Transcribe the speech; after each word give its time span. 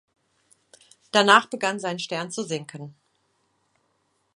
Danach 1.11 1.45
begann 1.47 1.79
sein 1.79 1.99
Stern 1.99 2.31
zu 2.31 2.41
sinken. 2.41 2.95